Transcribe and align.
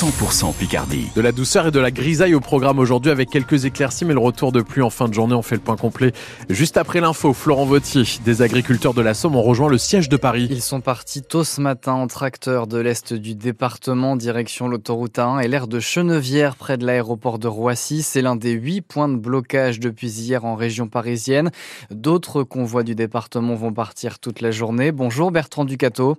100% 0.00 0.54
Picardie. 0.54 1.10
De 1.14 1.20
la 1.20 1.30
douceur 1.30 1.66
et 1.66 1.70
de 1.70 1.78
la 1.78 1.90
grisaille 1.90 2.34
au 2.34 2.40
programme 2.40 2.78
aujourd'hui 2.78 3.12
avec 3.12 3.28
quelques 3.28 3.66
éclaircies, 3.66 4.06
mais 4.06 4.14
le 4.14 4.18
retour 4.18 4.50
de 4.50 4.62
pluie 4.62 4.80
en 4.80 4.88
fin 4.88 5.08
de 5.08 5.12
journée. 5.12 5.34
On 5.34 5.42
fait 5.42 5.56
le 5.56 5.60
point 5.60 5.76
complet 5.76 6.12
juste 6.48 6.78
après 6.78 7.02
l'info. 7.02 7.34
Florent 7.34 7.66
Vautier, 7.66 8.04
des 8.24 8.40
agriculteurs 8.40 8.94
de 8.94 9.02
la 9.02 9.12
Somme, 9.12 9.36
ont 9.36 9.42
rejoint 9.42 9.68
le 9.68 9.76
siège 9.76 10.08
de 10.08 10.16
Paris. 10.16 10.48
Ils 10.50 10.62
sont 10.62 10.80
partis 10.80 11.20
tôt 11.20 11.44
ce 11.44 11.60
matin 11.60 11.92
en 11.92 12.06
tracteur 12.06 12.66
de 12.66 12.78
l'est 12.78 13.12
du 13.12 13.34
département, 13.34 14.16
direction 14.16 14.68
l'autoroute 14.68 15.18
A1 15.18 15.44
et 15.44 15.48
l'aire 15.48 15.66
de 15.66 15.80
Chenevière, 15.80 16.56
près 16.56 16.78
de 16.78 16.86
l'aéroport 16.86 17.38
de 17.38 17.48
Roissy. 17.48 18.00
C'est 18.00 18.22
l'un 18.22 18.36
des 18.36 18.52
huit 18.52 18.80
points 18.80 19.10
de 19.10 19.16
blocage 19.16 19.80
depuis 19.80 20.08
hier 20.08 20.46
en 20.46 20.54
région 20.54 20.88
parisienne. 20.88 21.50
D'autres 21.90 22.42
convois 22.42 22.84
du 22.84 22.94
département 22.94 23.54
vont 23.54 23.74
partir 23.74 24.18
toute 24.18 24.40
la 24.40 24.50
journée. 24.50 24.92
Bonjour 24.92 25.30
Bertrand 25.30 25.66
Ducato. 25.66 26.16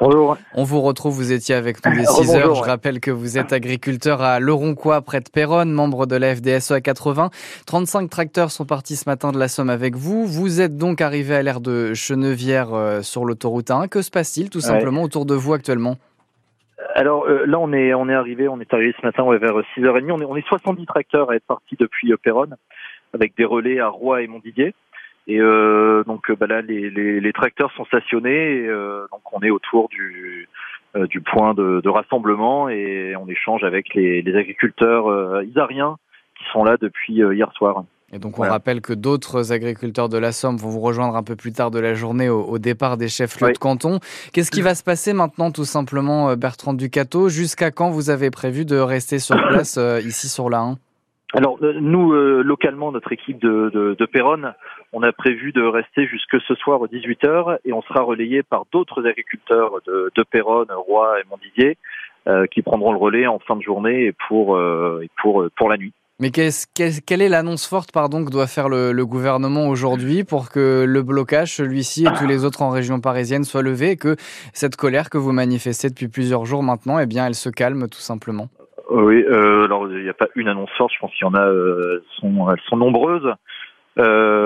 Bonjour. 0.00 0.36
On 0.54 0.62
vous 0.62 0.80
retrouve, 0.80 1.12
vous 1.14 1.32
étiez 1.32 1.56
avec 1.56 1.84
nous 1.84 1.92
dès 1.92 2.04
6 2.06 2.36
heures. 2.36 2.54
Je 2.54 2.62
rappelle 2.62 3.00
que 3.00 3.10
vous 3.10 3.36
êtes 3.36 3.52
agriculteur 3.52 4.22
à 4.22 4.38
Leroncois, 4.38 5.02
près 5.02 5.18
de 5.18 5.28
Péronne, 5.28 5.72
membre 5.72 6.06
de 6.06 6.14
la 6.14 6.36
FDSE 6.36 6.70
à 6.70 6.80
80. 6.80 7.30
35 7.66 8.08
tracteurs 8.08 8.52
sont 8.52 8.64
partis 8.64 8.94
ce 8.94 9.08
matin 9.08 9.32
de 9.32 9.38
la 9.38 9.48
Somme 9.48 9.70
avec 9.70 9.96
vous. 9.96 10.24
Vous 10.24 10.60
êtes 10.60 10.76
donc 10.76 11.00
arrivé 11.00 11.34
à 11.34 11.42
l'ère 11.42 11.60
de 11.60 11.94
Chenevière 11.94 12.74
euh, 12.74 13.02
sur 13.02 13.24
l'autoroute 13.24 13.72
1. 13.72 13.88
Que 13.88 14.00
se 14.00 14.12
passe-t-il 14.12 14.50
tout 14.50 14.60
simplement 14.60 15.02
autour 15.02 15.26
de 15.26 15.34
vous 15.34 15.52
actuellement? 15.52 15.96
Alors 16.94 17.26
euh, 17.26 17.44
là, 17.46 17.58
on 17.58 17.72
est 17.72 17.92
on 17.92 18.08
est 18.08 18.14
arrivé, 18.14 18.48
on 18.48 18.60
est 18.60 18.72
arrivé 18.72 18.94
ce 19.00 19.04
matin 19.04 19.24
vers 19.36 19.54
6h30. 19.76 20.12
On 20.12 20.20
est 20.20 20.24
on 20.24 20.36
est 20.36 20.46
70 20.46 20.86
tracteurs 20.86 21.30
à 21.30 21.34
être 21.34 21.46
partis 21.46 21.76
depuis 21.76 22.12
euh, 22.12 22.16
Péronne, 22.16 22.56
avec 23.14 23.36
des 23.36 23.44
relais 23.44 23.80
à 23.80 23.88
Roy 23.88 24.22
et 24.22 24.26
Montdidier. 24.28 24.74
Et 25.28 25.40
euh, 25.40 26.02
donc 26.04 26.32
bah 26.32 26.46
là, 26.46 26.62
les, 26.62 26.88
les, 26.88 27.20
les, 27.20 27.32
tracteurs 27.34 27.70
sont 27.76 27.84
stationnés. 27.84 28.62
Et, 28.62 28.66
euh, 28.66 29.06
donc 29.12 29.20
on 29.32 29.40
est 29.40 29.50
autour 29.50 29.90
du, 29.90 30.48
euh, 30.96 31.06
du 31.06 31.20
point 31.20 31.52
de, 31.52 31.82
de, 31.84 31.88
rassemblement 31.90 32.70
et 32.70 33.14
on 33.14 33.28
échange 33.28 33.62
avec 33.62 33.94
les, 33.94 34.22
les 34.22 34.36
agriculteurs 34.36 35.42
isariens 35.42 35.96
qui 36.38 36.44
sont 36.50 36.64
là 36.64 36.78
depuis 36.80 37.16
hier 37.16 37.52
soir. 37.52 37.84
Et 38.10 38.18
donc 38.18 38.38
on 38.38 38.42
rappelle 38.42 38.80
que 38.80 38.94
d'autres 38.94 39.52
agriculteurs 39.52 40.08
de 40.08 40.16
la 40.16 40.32
Somme 40.32 40.56
vont 40.56 40.70
vous 40.70 40.80
rejoindre 40.80 41.14
un 41.14 41.22
peu 41.22 41.36
plus 41.36 41.52
tard 41.52 41.70
de 41.70 41.78
la 41.78 41.92
journée 41.92 42.30
au, 42.30 42.40
au 42.40 42.58
départ 42.58 42.96
des 42.96 43.08
chefs-lieux 43.08 43.52
de 43.52 43.58
canton. 43.58 43.98
Qu'est-ce 44.32 44.50
qui 44.50 44.62
va 44.62 44.74
se 44.74 44.82
passer 44.82 45.12
maintenant 45.12 45.50
tout 45.50 45.66
simplement 45.66 46.34
Bertrand 46.36 46.72
Ducato? 46.72 47.28
Jusqu'à 47.28 47.70
quand 47.70 47.90
vous 47.90 48.08
avez 48.08 48.30
prévu 48.30 48.64
de 48.64 48.78
rester 48.78 49.18
sur 49.18 49.36
place 49.48 49.78
ici 50.02 50.26
sur 50.30 50.48
la 50.48 50.60
1 50.60 50.78
alors 51.34 51.58
nous, 51.60 52.12
euh, 52.12 52.42
localement, 52.42 52.90
notre 52.90 53.12
équipe 53.12 53.38
de, 53.38 53.70
de, 53.72 53.94
de 53.98 54.06
Péronne, 54.06 54.54
on 54.92 55.02
a 55.02 55.12
prévu 55.12 55.52
de 55.52 55.62
rester 55.62 56.06
jusque 56.06 56.40
ce 56.46 56.54
soir 56.54 56.80
aux 56.80 56.86
18h 56.86 57.58
et 57.64 57.72
on 57.72 57.82
sera 57.82 58.02
relayé 58.02 58.42
par 58.42 58.64
d'autres 58.72 59.06
agriculteurs 59.06 59.80
de, 59.86 60.10
de 60.14 60.22
Péronne, 60.22 60.68
Roi 60.70 61.20
et 61.20 61.24
Montdidier 61.30 61.76
euh, 62.26 62.46
qui 62.46 62.62
prendront 62.62 62.92
le 62.92 62.98
relais 62.98 63.26
en 63.26 63.38
fin 63.38 63.56
de 63.56 63.62
journée 63.62 64.06
et 64.06 64.14
pour, 64.28 64.56
euh, 64.56 65.04
pour, 65.22 65.46
pour 65.56 65.68
la 65.68 65.76
nuit. 65.76 65.92
Mais 66.20 66.30
quelle 66.30 67.22
est 67.22 67.28
l'annonce 67.28 67.68
forte 67.68 67.92
pardon, 67.92 68.24
que 68.24 68.30
doit 68.32 68.48
faire 68.48 68.68
le, 68.68 68.90
le 68.90 69.06
gouvernement 69.06 69.68
aujourd'hui 69.68 70.24
pour 70.24 70.50
que 70.50 70.84
le 70.84 71.02
blocage, 71.02 71.54
celui-ci 71.54 72.06
et 72.06 72.18
tous 72.18 72.26
les 72.26 72.44
autres 72.44 72.62
en 72.62 72.70
région 72.70 73.00
parisienne 73.00 73.44
soient 73.44 73.62
levés 73.62 73.92
et 73.92 73.96
que 73.96 74.16
cette 74.52 74.74
colère 74.74 75.10
que 75.10 75.18
vous 75.18 75.30
manifestez 75.30 75.90
depuis 75.90 76.08
plusieurs 76.08 76.44
jours 76.44 76.64
maintenant, 76.64 76.98
eh 76.98 77.06
bien, 77.06 77.24
elle 77.28 77.36
se 77.36 77.50
calme 77.50 77.88
tout 77.88 78.00
simplement? 78.00 78.48
Oui, 78.90 79.22
euh, 79.30 79.66
alors 79.66 79.86
il 79.88 80.02
n'y 80.02 80.08
a 80.08 80.14
pas 80.14 80.26
une 80.34 80.48
annonce 80.48 80.70
forte, 80.76 80.92
je 80.92 80.98
pense 80.98 81.12
qu'il 81.12 81.24
y 81.24 81.30
en 81.30 81.34
a, 81.34 81.46
euh, 81.46 82.02
sont, 82.18 82.50
elles 82.50 82.62
sont 82.68 82.76
nombreuses. 82.76 83.32
Euh, 83.98 84.37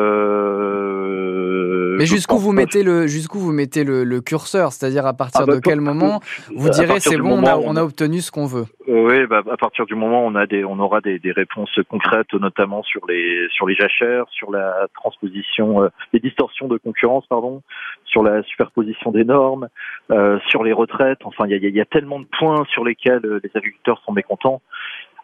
Mais 2.02 2.06
jusqu'où 2.06 2.36
vous, 2.36 2.50
mettez 2.50 2.82
le, 2.82 3.06
jusqu'où 3.06 3.38
vous 3.38 3.52
mettez 3.52 3.84
le, 3.84 4.02
le 4.02 4.20
curseur? 4.20 4.72
C'est-à-dire 4.72 5.06
à 5.06 5.12
partir 5.12 5.42
ah 5.44 5.46
bah, 5.46 5.54
de 5.54 5.60
quel 5.60 5.80
moment 5.80 6.18
vous 6.52 6.68
direz 6.68 6.98
c'est 6.98 7.16
bon, 7.16 7.38
on 7.40 7.44
a, 7.44 7.56
on 7.56 7.76
a, 7.76 7.82
obtenu 7.84 8.20
ce 8.20 8.32
qu'on 8.32 8.46
veut? 8.46 8.64
Oui, 8.88 9.24
bah, 9.28 9.42
à 9.48 9.56
partir 9.56 9.86
du 9.86 9.94
moment 9.94 10.24
où 10.24 10.28
on, 10.28 10.34
a 10.34 10.46
des, 10.46 10.64
on 10.64 10.80
aura 10.80 11.00
des, 11.00 11.20
des 11.20 11.30
réponses 11.30 11.78
concrètes, 11.88 12.34
notamment 12.34 12.82
sur 12.82 13.06
les, 13.06 13.46
sur 13.54 13.68
les 13.68 13.76
jachères, 13.76 14.24
sur 14.30 14.50
la 14.50 14.88
transposition, 14.96 15.84
euh, 15.84 15.90
les 16.12 16.18
distorsions 16.18 16.66
de 16.66 16.76
concurrence, 16.76 17.24
pardon, 17.28 17.62
sur 18.04 18.24
la 18.24 18.42
superposition 18.42 19.12
des 19.12 19.24
normes, 19.24 19.68
euh, 20.10 20.40
sur 20.48 20.64
les 20.64 20.72
retraites. 20.72 21.20
Enfin, 21.22 21.44
il 21.46 21.52
y 21.52 21.66
a, 21.66 21.68
y 21.70 21.80
a, 21.80 21.84
tellement 21.84 22.18
de 22.18 22.26
points 22.36 22.64
sur 22.72 22.82
lesquels 22.84 23.24
euh, 23.24 23.40
les 23.44 23.50
agriculteurs 23.54 24.02
sont 24.04 24.12
mécontents. 24.12 24.60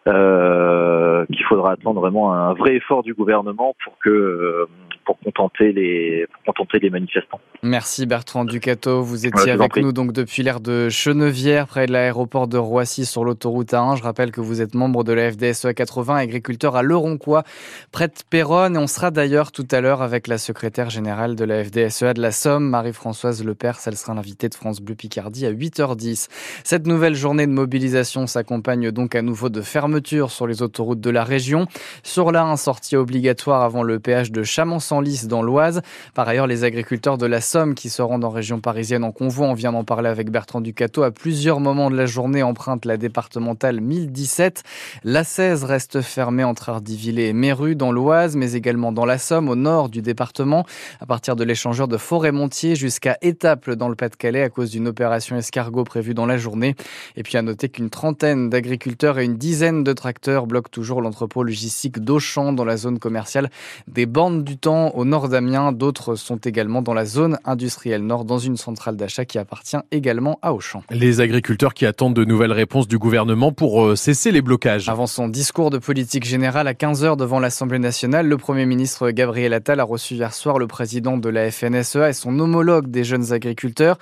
Euh, 0.07 1.25
qu'il 1.25 1.43
faudra 1.43 1.73
attendre 1.73 1.99
vraiment 1.99 2.33
un 2.33 2.53
vrai 2.53 2.75
effort 2.75 3.03
du 3.03 3.13
gouvernement 3.13 3.75
pour 3.83 3.97
que 3.99 4.09
euh, 4.09 4.65
pour 5.09 5.17
contenter 5.21 5.71
les 5.71 6.27
pour 6.45 6.53
contenter 6.53 6.77
les 6.77 6.91
manifestants. 6.91 7.39
Merci 7.63 8.05
Bertrand 8.05 8.45
Ducato, 8.45 9.01
vous 9.01 9.25
étiez 9.25 9.51
avec 9.51 9.75
nous 9.77 9.91
donc 9.91 10.11
depuis 10.11 10.43
l'ère 10.43 10.59
de 10.59 10.87
Chenevière 10.89 11.65
près 11.65 11.87
de 11.87 11.91
l'aéroport 11.91 12.47
de 12.47 12.59
Roissy 12.59 13.07
sur 13.07 13.23
l'autoroute 13.23 13.71
A1. 13.71 13.97
Je 13.97 14.03
rappelle 14.03 14.29
que 14.29 14.39
vous 14.39 14.61
êtes 14.61 14.75
membre 14.75 15.03
de 15.03 15.11
la 15.11 15.31
FDSE 15.31 15.73
80, 15.75 16.15
agriculteur 16.15 16.75
à 16.75 16.83
Leroncois 16.83 17.43
près 17.91 18.07
de 18.07 18.13
Péronne 18.29 18.75
et 18.75 18.77
on 18.77 18.85
sera 18.85 19.09
d'ailleurs 19.09 19.51
tout 19.51 19.67
à 19.71 19.81
l'heure 19.81 20.03
avec 20.03 20.27
la 20.27 20.37
secrétaire 20.37 20.91
générale 20.91 21.35
de 21.35 21.43
la 21.43 21.63
FDSEA 21.63 22.13
de 22.13 22.21
la 22.21 22.31
Somme, 22.31 22.69
Marie-Françoise 22.69 23.43
Lepers, 23.43 23.79
elle 23.87 23.97
sera 23.97 24.13
l'invitée 24.13 24.47
de 24.47 24.53
France 24.53 24.79
Bleu 24.79 24.93
Picardie 24.93 25.47
à 25.47 25.51
8h10. 25.51 26.27
Cette 26.63 26.85
nouvelle 26.85 27.15
journée 27.15 27.47
de 27.47 27.51
mobilisation 27.51 28.27
s'accompagne 28.27 28.91
donc 28.91 29.15
à 29.15 29.23
nouveau 29.23 29.49
de 29.49 29.61
fermetures 29.61 30.29
sur 30.29 30.45
les 30.45 30.61
autoroutes 30.61 31.01
de 31.01 31.09
la 31.09 31.23
région. 31.23 31.65
Sur 32.03 32.31
la 32.31 32.43
1, 32.43 32.57
sortie 32.57 32.95
obligatoire 32.95 33.63
avant 33.63 33.81
le 33.81 33.99
péage 33.99 34.31
de 34.31 34.43
Chamançon 34.43 34.98
lys 35.01 35.27
dans 35.27 35.41
l'Oise. 35.41 35.81
Par 36.13 36.27
ailleurs, 36.27 36.47
les 36.47 36.63
agriculteurs 36.63 37.17
de 37.17 37.25
la 37.25 37.41
Somme 37.41 37.75
qui 37.75 37.89
se 37.89 38.01
rendent 38.01 38.25
en 38.25 38.29
région 38.29 38.59
parisienne 38.59 39.03
en 39.03 39.11
convoi, 39.11 39.47
on 39.47 39.53
vient 39.53 39.71
d'en 39.71 39.83
parler 39.83 40.09
avec 40.09 40.31
Bertrand 40.31 40.61
Ducato, 40.61 41.03
à 41.03 41.11
plusieurs 41.11 41.59
moments 41.59 41.89
de 41.89 41.95
la 41.95 42.05
journée 42.05 42.43
empruntent 42.43 42.85
la 42.85 42.97
départementale 42.97 43.81
1017. 43.81 44.63
La 45.03 45.23
16 45.23 45.63
reste 45.63 46.01
fermée 46.01 46.43
entre 46.43 46.69
Ardivillé 46.69 47.29
et 47.29 47.33
Méru 47.33 47.75
dans 47.75 47.91
l'Oise, 47.91 48.35
mais 48.35 48.53
également 48.53 48.91
dans 48.91 49.05
la 49.05 49.17
Somme, 49.17 49.49
au 49.49 49.55
nord 49.55 49.89
du 49.89 50.01
département, 50.01 50.65
à 50.99 51.05
partir 51.05 51.35
de 51.35 51.43
l'échangeur 51.43 51.87
de 51.87 51.97
Forêt-Montier 51.97 52.75
jusqu'à 52.75 53.17
Étaples 53.21 53.75
dans 53.75 53.89
le 53.89 53.95
Pas-de-Calais 53.95 54.43
à 54.43 54.49
cause 54.49 54.71
d'une 54.71 54.87
opération 54.87 55.35
escargot 55.35 55.83
prévue 55.83 56.13
dans 56.13 56.25
la 56.25 56.37
journée. 56.37 56.75
Et 57.15 57.23
puis 57.23 57.37
à 57.37 57.41
noter 57.41 57.69
qu'une 57.69 57.89
trentaine 57.89 58.49
d'agriculteurs 58.49 59.19
et 59.19 59.25
une 59.25 59.37
dizaine 59.37 59.83
de 59.83 59.93
tracteurs 59.93 60.47
bloquent 60.47 60.69
toujours 60.71 61.01
l'entrepôt 61.01 61.43
logistique 61.43 61.99
d'Auchan 61.99 62.53
dans 62.53 62.65
la 62.65 62.77
zone 62.77 62.99
commerciale 62.99 63.49
des 63.87 64.05
Bandes 64.05 64.43
du 64.43 64.57
Temps 64.57 64.88
au 64.95 65.05
nord 65.05 65.29
d'Amiens. 65.29 65.71
D'autres 65.71 66.15
sont 66.15 66.37
également 66.37 66.81
dans 66.81 66.93
la 66.93 67.05
zone 67.05 67.37
industrielle 67.45 68.03
nord, 68.03 68.25
dans 68.25 68.39
une 68.39 68.57
centrale 68.57 68.95
d'achat 68.95 69.25
qui 69.25 69.37
appartient 69.37 69.77
également 69.91 70.39
à 70.41 70.53
Auchan. 70.53 70.83
Les 70.89 71.21
agriculteurs 71.21 71.73
qui 71.73 71.85
attendent 71.85 72.15
de 72.15 72.25
nouvelles 72.25 72.51
réponses 72.51 72.87
du 72.87 72.97
gouvernement 72.97 73.51
pour 73.51 73.83
euh, 73.83 73.95
cesser 73.95 74.31
les 74.31 74.41
blocages. 74.41 74.89
Avant 74.89 75.07
son 75.07 75.27
discours 75.27 75.69
de 75.69 75.77
politique 75.77 76.25
générale 76.25 76.67
à 76.67 76.73
15h 76.73 77.17
devant 77.17 77.39
l'Assemblée 77.39 77.79
nationale, 77.79 78.27
le 78.27 78.37
Premier 78.37 78.65
ministre 78.65 79.11
Gabriel 79.11 79.53
Attal 79.53 79.79
a 79.79 79.83
reçu 79.83 80.15
hier 80.15 80.33
soir 80.33 80.59
le 80.59 80.67
président 80.67 81.17
de 81.17 81.29
la 81.29 81.51
FNSEA 81.51 82.09
et 82.09 82.13
son 82.13 82.37
homologue 82.39 82.87
des 82.87 83.03
jeunes 83.03 83.33
agriculteurs. 83.33 83.97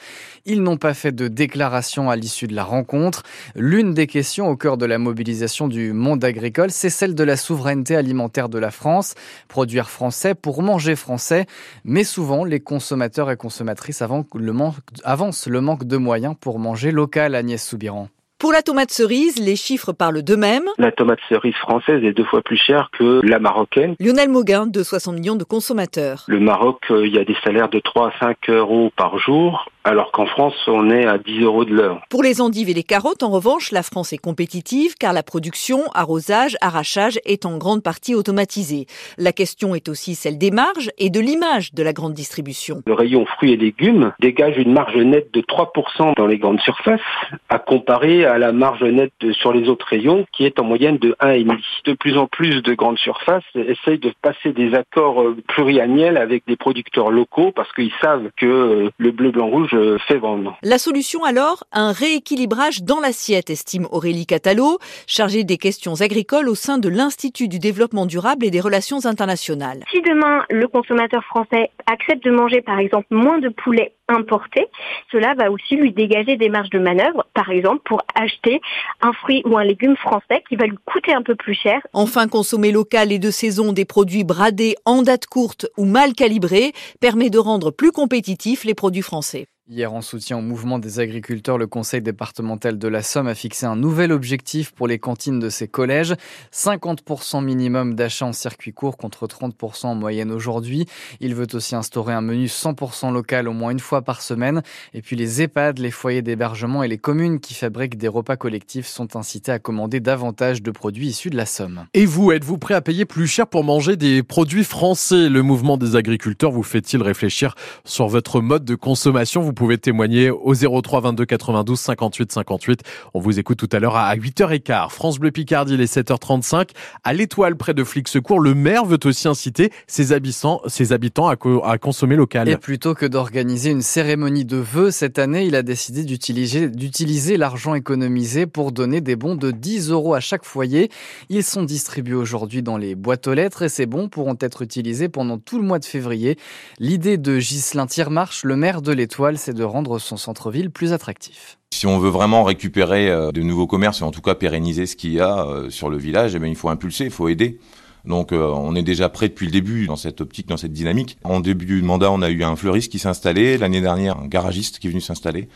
Ils 0.46 0.62
n'ont 0.62 0.78
pas 0.78 0.94
fait 0.94 1.12
de 1.12 1.28
déclaration 1.28 2.10
à 2.10 2.16
l'issue 2.16 2.48
de 2.48 2.56
la 2.56 2.64
rencontre. 2.64 3.24
L'une 3.56 3.94
des 3.94 4.08
questions 4.08 4.50
au 4.50 4.56
cœur 4.56 4.78
de 4.78 4.86
la 4.86 4.98
mobilisation 4.98 5.68
du 5.68 5.94
monde 5.94 6.24
agricole, 6.24 6.72
c'est 6.72 6.90
celle 6.90 7.16
de 7.16 7.24
la 7.24 7.38
souveraineté 7.38 7.96
alimentaire 7.96 8.50
de 8.50 8.60
la 8.60 8.72
France. 8.72 9.16
Produire 9.48 9.90
français 9.90 10.36
pour 10.36 10.62
manger 10.68 10.98
français, 10.98 11.46
mais 11.86 12.04
souvent 12.04 12.44
les 12.44 12.60
consommateurs 12.60 13.32
et 13.32 13.38
consommatrices 13.38 14.02
avancent 14.02 15.48
le 15.48 15.62
manque 15.62 15.86
de 15.86 15.98
moyens 15.98 16.36
pour 16.40 16.60
manger 16.60 16.92
local, 16.92 17.36
Agnès 17.36 17.66
Soubiran. 17.66 18.10
Pour 18.38 18.52
la 18.52 18.62
tomate 18.62 18.92
cerise, 18.92 19.40
les 19.40 19.56
chiffres 19.56 19.94
parlent 19.94 20.22
d'eux-mêmes. 20.22 20.68
La 20.78 20.92
tomate 20.92 21.20
cerise 21.28 21.56
française 21.56 22.04
est 22.04 22.12
deux 22.12 22.26
fois 22.26 22.44
plus 22.44 22.58
chère 22.58 22.92
que 22.92 23.22
la 23.24 23.40
marocaine. 23.40 23.96
Lionel 24.00 24.30
Mauguin, 24.30 24.68
de 24.68 24.84
60 24.84 25.16
millions 25.16 25.36
de 25.36 25.44
consommateurs. 25.44 26.26
Le 26.28 26.40
Maroc, 26.40 26.82
euh, 26.92 27.08
il 27.08 27.16
y 27.16 27.18
a 27.18 27.24
des 27.24 27.36
salaires 27.44 27.70
de 27.70 27.80
3 27.80 28.10
à 28.10 28.20
5 28.20 28.50
euros 28.50 28.92
par 28.96 29.18
jour 29.18 29.72
alors 29.88 30.12
qu'en 30.12 30.26
France, 30.26 30.56
on 30.68 30.90
est 30.90 31.06
à 31.06 31.18
10 31.18 31.42
euros 31.42 31.64
de 31.64 31.74
l'heure. 31.74 32.02
Pour 32.10 32.22
les 32.22 32.42
endives 32.42 32.70
et 32.70 32.74
les 32.74 32.84
carottes, 32.84 33.24
en 33.24 33.30
revanche, 33.30 33.72
la 33.72 33.84
France 33.84 34.12
est 34.12 34.18
compétitive 34.18 34.96
car 35.00 35.14
la 35.14 35.24
production, 35.24 35.80
arrosage, 35.94 36.58
arrachage 36.60 37.20
est 37.26 37.46
en 37.46 37.58
grande 37.58 37.82
partie 37.82 38.14
automatisée. 38.14 38.86
La 39.18 39.32
question 39.32 39.76
est 39.76 39.88
aussi 39.88 40.16
celle 40.16 40.38
des 40.38 40.52
marges 40.52 40.92
et 40.98 41.10
de 41.10 41.22
l'image 41.22 41.74
de 41.74 41.84
la 41.84 41.94
grande 41.94 42.14
distribution. 42.14 42.82
Le 42.86 42.94
rayon 42.94 43.26
fruits 43.26 43.54
et 43.54 43.58
légumes 43.58 44.12
dégage 44.20 44.58
une 44.58 44.74
marge 44.74 44.98
nette 44.98 45.34
de 45.34 45.42
3% 45.42 46.16
dans 46.18 46.28
les 46.28 46.38
grandes 46.38 46.60
surfaces, 46.60 47.00
à 47.48 47.58
comparer 47.58 48.26
à 48.26 48.38
la 48.38 48.52
marge 48.52 48.84
nette 48.84 49.14
sur 49.32 49.54
les 49.54 49.70
autres 49.70 49.88
rayons 49.88 50.26
qui 50.34 50.46
est 50.46 50.60
en 50.60 50.66
moyenne 50.66 50.98
de 50.98 51.16
1,5. 51.22 51.60
De 51.86 51.94
plus 51.94 52.18
en 52.18 52.28
plus 52.28 52.62
de 52.62 52.74
grandes 52.74 53.00
surfaces 53.00 53.44
essayent 53.56 54.00
de 54.00 54.12
passer 54.22 54.52
des 54.52 54.74
accords 54.74 55.22
euh, 55.22 55.38
pluriannuels 55.48 56.18
avec 56.18 56.44
des 56.46 56.58
producteurs 56.58 57.10
locaux 57.10 57.54
parce 57.56 57.72
qu'ils 57.72 57.94
savent 58.02 58.30
que 58.36 58.46
euh, 58.46 58.90
le 58.98 59.12
bleu, 59.12 59.32
blanc, 59.32 59.48
rouge 59.48 59.77
fait 60.08 60.18
vendre. 60.18 60.58
La 60.64 60.78
solution 60.78 61.24
alors, 61.24 61.64
un 61.72 61.92
rééquilibrage 61.92 62.84
dans 62.84 63.00
l'assiette, 63.00 63.50
estime 63.50 63.88
Aurélie 63.92 64.26
Catalo, 64.26 64.80
chargée 65.08 65.44
des 65.44 65.58
questions 65.58 66.02
agricoles 66.02 66.50
au 66.50 66.56
sein 66.56 66.78
de 66.78 66.90
l'Institut 66.90 67.48
du 67.48 67.60
développement 67.60 68.06
durable 68.06 68.46
et 68.46 68.52
des 68.52 68.62
relations 68.62 69.06
internationales. 69.06 69.84
Si 69.92 70.02
demain 70.02 70.44
le 70.50 70.68
consommateur 70.68 71.24
français 71.24 71.72
accepte 71.92 72.24
de 72.24 72.32
manger 72.32 72.62
par 72.62 72.80
exemple 72.80 73.08
moins 73.12 73.40
de 73.40 73.50
poulet 73.50 73.94
importer, 74.08 74.68
cela 75.12 75.34
va 75.36 75.52
aussi 75.52 75.76
lui 75.76 75.92
dégager 75.92 76.38
des 76.38 76.50
marges 76.50 76.70
de 76.70 76.80
manœuvre, 76.80 77.26
par 77.34 77.50
exemple 77.50 77.82
pour 77.86 78.02
acheter 78.16 78.62
un 79.02 79.14
fruit 79.14 79.42
ou 79.46 79.58
un 79.58 79.64
légume 79.64 79.96
français 79.98 80.44
qui 80.48 80.56
va 80.56 80.66
lui 80.66 80.78
coûter 80.86 81.14
un 81.14 81.22
peu 81.22 81.36
plus 81.36 81.56
cher. 81.56 81.80
Enfin, 81.94 82.28
consommer 82.28 82.72
local 82.72 83.12
et 83.12 83.20
de 83.20 83.32
saison 83.32 83.74
des 83.74 83.86
produits 83.86 84.24
bradés 84.24 84.76
en 84.86 85.02
date 85.02 85.28
courte 85.28 85.68
ou 85.78 85.86
mal 85.86 86.14
calibrés 86.14 86.74
permet 87.00 87.30
de 87.30 87.40
rendre 87.40 87.72
plus 87.72 87.92
compétitifs 87.92 88.64
les 88.64 88.74
produits 88.74 89.02
français. 89.02 89.48
Hier, 89.70 89.92
en 89.92 90.00
soutien 90.00 90.38
au 90.38 90.42
mouvement 90.42 90.80
des 90.80 91.02
agriculteurs, 91.02 91.58
le 91.58 91.68
conseil 91.68 92.02
départemental 92.02 92.80
de 92.80 92.88
la 92.88 93.04
Somme 93.04 93.28
a 93.28 93.36
fixé 93.36 93.66
un 93.66 93.76
nouvel 93.76 94.14
objectif 94.14 94.72
pour 94.72 94.88
les 94.88 94.98
cantines 94.98 95.40
de 95.40 95.50
ses 95.50 95.68
collèges. 95.68 96.16
50% 96.54 97.44
minimum 97.44 97.94
d'achats 97.94 98.28
en 98.28 98.32
circuit 98.32 98.72
court 98.72 98.96
contre 98.96 99.28
30% 99.28 99.88
en 99.88 99.96
moyenne 99.96 100.32
aujourd'hui. 100.32 100.86
Il 101.20 101.36
veut 101.36 101.48
aussi 101.52 101.76
instaurer 101.76 102.14
un 102.14 102.22
menu 102.22 102.46
100% 102.46 103.12
local 103.12 103.50
au 103.50 103.52
moins 103.52 103.72
une 103.72 103.82
fois 103.82 103.97
par 104.02 104.22
semaine. 104.22 104.62
Et 104.94 105.02
puis 105.02 105.16
les 105.16 105.42
EHPAD, 105.42 105.80
les 105.80 105.92
foyers 105.92 106.22
d'hébergement 106.22 106.84
et 106.84 106.88
les 106.88 106.98
communes 106.98 107.40
qui 107.40 107.54
fabriquent 107.54 107.98
des 107.98 108.08
repas 108.08 108.38
collectifs 108.38 108.88
sont 108.88 109.16
incités 109.16 109.52
à 109.52 109.60
commander 109.60 110.00
davantage 110.00 110.62
de 110.62 110.72
produits 110.72 111.08
issus 111.08 111.30
de 111.30 111.38
la 111.38 111.46
Somme. 111.46 111.86
Et 111.94 112.06
vous, 112.06 112.32
êtes-vous 112.32 112.58
prêt 112.58 112.74
à 112.74 112.82
payer 112.82 113.06
plus 113.06 113.28
cher 113.28 113.48
pour 113.48 113.64
manger 113.64 113.98
des 113.98 114.24
produits 114.24 114.64
français? 114.64 115.28
Le 115.30 115.42
mouvement 115.42 115.78
des 115.78 115.96
agriculteurs 115.96 116.52
vous 116.52 116.64
fait-il 116.64 117.02
réfléchir 117.02 117.56
sur 117.84 118.08
votre 118.08 118.40
mode 118.40 118.64
de 118.64 118.76
consommation? 118.76 119.52
Pouvez 119.58 119.80
témoigner 119.80 120.30
au 120.30 120.54
03 120.54 121.02
22 121.02 121.26
92 121.26 121.80
58 121.80 122.32
58. 122.32 122.82
On 123.16 123.20
vous 123.20 123.40
écoute 123.40 123.58
tout 123.58 123.70
à 123.72 123.80
l'heure 123.80 123.96
à 123.96 124.16
8h15. 124.16 124.92
France 124.92 125.18
Bleu 125.18 125.32
Picardie, 125.32 125.74
il 125.74 125.82
est 125.82 125.92
7h35. 125.92 126.70
À 127.04 127.14
l'étoile 127.14 127.56
près 127.56 127.74
de 127.74 127.84
Flixecourt, 127.84 128.40
le 128.40 128.54
maire 128.54 128.86
veut 128.86 129.00
aussi 129.04 129.28
inciter 129.28 129.72
ses 129.88 130.14
habitants, 130.14 130.62
ses 130.68 130.94
habitants 130.94 131.28
à, 131.28 131.36
à 131.66 131.78
consommer 131.80 132.16
local. 132.16 132.48
Et 132.50 132.58
plutôt 132.58 132.94
que 132.94 133.08
d'organiser 133.08 133.72
une 133.72 133.82
cérémonie 133.88 134.46
de 134.46 134.58
vœux 134.58 134.92
cette 134.92 135.18
année, 135.18 135.46
il 135.46 135.56
a 135.56 135.64
décidé 135.64 136.04
d'utiliser, 136.04 137.38
l'argent 137.38 137.74
économisé 137.74 138.46
pour 138.46 138.72
donner 138.72 139.02
des 139.02 139.16
bons 139.16 139.36
de 139.36 139.50
10 139.50 139.90
euros 139.90 140.14
à 140.14 140.20
chaque 140.20 140.44
foyer. 140.44 140.92
Ils 141.30 141.44
sont 141.44 141.64
distribués 141.64 142.16
aujourd'hui 142.16 142.62
dans 142.62 142.78
les 142.78 142.96
boîtes 142.96 143.28
aux 143.28 143.34
lettres 143.34 143.64
et 143.64 143.70
ces 143.70 143.86
bons 143.86 144.10
pourront 144.10 144.38
être 144.42 144.62
utilisés 144.62 145.08
pendant 145.08 145.38
tout 145.38 145.58
le 145.58 145.64
mois 145.64 145.80
de 145.80 145.86
février. 145.86 146.38
L'idée 146.80 147.18
de 147.18 147.40
Ghislain 147.40 147.88
Tiermarche, 147.88 148.44
le 148.44 148.58
maire 148.58 148.82
de 148.82 148.92
l'étoile, 148.92 149.38
c'est 149.38 149.54
de 149.54 149.64
rendre 149.64 150.00
son 150.00 150.18
centre-ville 150.18 150.70
plus 150.70 150.92
attractif. 150.92 151.58
Si 151.72 151.88
on 151.88 151.98
veut 151.98 152.10
vraiment 152.10 152.44
récupérer 152.44 153.10
euh, 153.10 153.32
de 153.32 153.42
nouveaux 153.42 153.68
commerces 153.68 154.02
et 154.02 154.04
en 154.04 154.12
tout 154.12 154.22
cas 154.22 154.36
pérenniser 154.36 154.86
ce 154.86 154.96
qu'il 154.96 155.14
y 155.14 155.22
a 155.22 155.46
euh, 155.46 155.70
sur 155.70 155.90
le 155.90 155.98
village, 155.98 156.36
eh 156.36 156.40
bien, 156.40 156.50
il 156.50 156.56
faut 156.56 156.70
impulser, 156.70 157.06
il 157.06 157.12
faut 157.12 157.30
aider. 157.30 157.60
Donc 158.08 158.32
euh, 158.32 158.48
on 158.48 158.76
est 158.76 158.84
déjà 158.84 159.10
prêt 159.10 159.28
depuis 159.30 159.46
le 159.46 159.52
début 159.52 159.86
dans 159.86 159.96
cette 159.96 160.22
optique, 160.22 160.48
dans 160.48 160.58
cette 160.58 160.74
dynamique. 160.74 161.18
En 161.24 161.40
début 161.40 161.82
de 161.82 161.86
mandat, 161.86 162.12
on 162.12 162.22
a 162.22 162.30
eu 162.30 162.44
un 162.44 162.56
fleuriste 162.56 162.92
qui 162.92 163.00
s'est 163.00 163.08
installé, 163.08 163.58
l'année 163.58 163.82
dernière 163.82 164.18
un 164.18 164.28
garagiste 164.28 164.80
qui 164.80 164.88
est 164.88 164.90
venu 164.90 165.02
s'installer. 165.02 165.50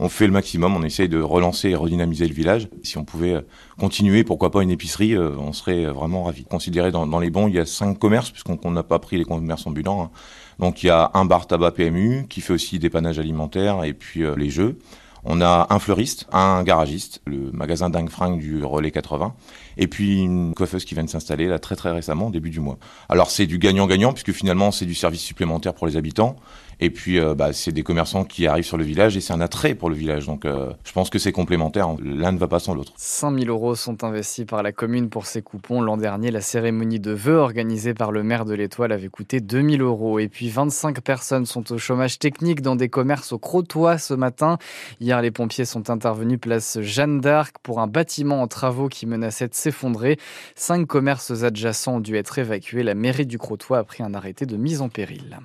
On 0.00 0.08
fait 0.08 0.26
le 0.26 0.32
maximum, 0.32 0.76
on 0.76 0.82
essaye 0.84 1.08
de 1.08 1.20
relancer 1.20 1.70
et 1.70 1.74
redynamiser 1.74 2.28
le 2.28 2.34
village. 2.34 2.68
Si 2.84 2.98
on 2.98 3.04
pouvait 3.04 3.44
continuer, 3.80 4.22
pourquoi 4.22 4.52
pas 4.52 4.62
une 4.62 4.70
épicerie, 4.70 5.18
on 5.18 5.52
serait 5.52 5.86
vraiment 5.86 6.22
ravis. 6.22 6.44
Considéré 6.44 6.92
dans, 6.92 7.18
les 7.18 7.30
bons, 7.30 7.48
il 7.48 7.56
y 7.56 7.58
a 7.58 7.66
cinq 7.66 7.98
commerces, 7.98 8.30
puisqu'on 8.30 8.70
n'a 8.70 8.84
pas 8.84 9.00
pris 9.00 9.18
les 9.18 9.24
commerces 9.24 9.66
ambulants. 9.66 10.04
Hein. 10.04 10.10
Donc 10.58 10.82
il 10.82 10.86
y 10.86 10.90
a 10.90 11.10
un 11.14 11.24
bar 11.24 11.46
tabac 11.46 11.72
PMU 11.72 12.26
qui 12.28 12.40
fait 12.40 12.52
aussi 12.52 12.78
des 12.78 12.90
panages 12.90 13.18
alimentaires 13.18 13.84
et 13.84 13.92
puis 13.92 14.24
euh, 14.24 14.34
les 14.36 14.50
jeux. 14.50 14.78
On 15.24 15.40
a 15.40 15.66
un 15.70 15.78
fleuriste, 15.78 16.26
un 16.32 16.62
garagiste, 16.62 17.20
le 17.26 17.50
magasin 17.52 17.90
Dingue 17.90 18.10
Fringue 18.10 18.38
du 18.38 18.64
Relais 18.64 18.90
80, 18.90 19.34
et 19.76 19.86
puis 19.86 20.20
une 20.20 20.54
coiffeuse 20.54 20.84
qui 20.84 20.94
vient 20.94 21.04
de 21.04 21.10
s'installer 21.10 21.46
là 21.46 21.58
très 21.58 21.76
très 21.76 21.90
récemment, 21.90 22.30
début 22.30 22.50
du 22.50 22.60
mois. 22.60 22.78
Alors 23.08 23.30
c'est 23.30 23.46
du 23.46 23.58
gagnant-gagnant 23.58 24.12
puisque 24.12 24.32
finalement 24.32 24.70
c'est 24.70 24.86
du 24.86 24.94
service 24.94 25.22
supplémentaire 25.22 25.74
pour 25.74 25.86
les 25.86 25.96
habitants. 25.96 26.36
Et 26.80 26.90
puis, 26.90 27.18
euh, 27.18 27.34
bah, 27.34 27.52
c'est 27.52 27.72
des 27.72 27.82
commerçants 27.82 28.24
qui 28.24 28.46
arrivent 28.46 28.64
sur 28.64 28.76
le 28.76 28.84
village 28.84 29.16
et 29.16 29.20
c'est 29.20 29.32
un 29.32 29.40
attrait 29.40 29.74
pour 29.74 29.90
le 29.90 29.96
village. 29.96 30.26
Donc, 30.26 30.44
euh, 30.44 30.72
je 30.84 30.92
pense 30.92 31.10
que 31.10 31.18
c'est 31.18 31.32
complémentaire. 31.32 31.88
L'un 32.02 32.32
ne 32.32 32.38
va 32.38 32.46
pas 32.46 32.60
sans 32.60 32.74
l'autre. 32.74 32.92
100 32.96 33.38
000 33.38 33.46
euros 33.46 33.74
sont 33.74 34.04
investis 34.04 34.44
par 34.44 34.62
la 34.62 34.72
commune 34.72 35.08
pour 35.08 35.26
ces 35.26 35.42
coupons. 35.42 35.80
L'an 35.80 35.96
dernier, 35.96 36.30
la 36.30 36.40
cérémonie 36.40 37.00
de 37.00 37.10
vœux 37.10 37.38
organisée 37.38 37.94
par 37.94 38.12
le 38.12 38.22
maire 38.22 38.44
de 38.44 38.54
l'Étoile 38.54 38.92
avait 38.92 39.08
coûté 39.08 39.40
2 39.40 39.70
000 39.70 39.82
euros. 39.82 40.18
Et 40.18 40.28
puis, 40.28 40.48
25 40.48 41.00
personnes 41.00 41.46
sont 41.46 41.72
au 41.72 41.78
chômage 41.78 42.18
technique 42.18 42.62
dans 42.62 42.76
des 42.76 42.88
commerces 42.88 43.32
au 43.32 43.38
Crotoy 43.38 43.98
ce 43.98 44.14
matin. 44.14 44.58
Hier, 45.00 45.20
les 45.20 45.30
pompiers 45.30 45.64
sont 45.64 45.90
intervenus 45.90 46.38
place 46.40 46.80
Jeanne 46.80 47.20
d'Arc 47.20 47.56
pour 47.62 47.80
un 47.80 47.88
bâtiment 47.88 48.40
en 48.40 48.46
travaux 48.46 48.88
qui 48.88 49.06
menaçait 49.06 49.48
de 49.48 49.54
s'effondrer. 49.54 50.18
Cinq 50.54 50.86
commerces 50.86 51.42
adjacents 51.42 51.96
ont 51.96 52.00
dû 52.00 52.16
être 52.16 52.38
évacués. 52.38 52.82
La 52.84 52.94
mairie 52.94 53.26
du 53.26 53.38
Crotoy 53.38 53.78
a 53.78 53.84
pris 53.84 54.02
un 54.02 54.14
arrêté 54.14 54.46
de 54.46 54.56
mise 54.56 54.80
en 54.80 54.88
péril. 54.88 55.38